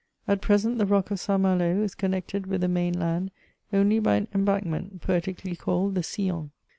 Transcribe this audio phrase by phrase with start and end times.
[0.27, 1.39] At present, the rock of St.
[1.39, 3.29] Malo is connected with the main land
[3.71, 6.49] only by an onbankment, poetically called the Sillon.